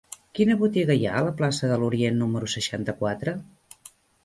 [0.37, 3.39] Quina botiga hi ha a la plaça de l'Orient número seixanta-quatre?